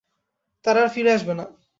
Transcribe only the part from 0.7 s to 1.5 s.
আর ফিরে আসবে না।